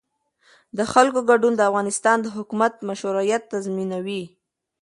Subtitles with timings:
[0.77, 4.23] د خلکو ګډون د افغانستان د حکومت مشروعیت تضمینوي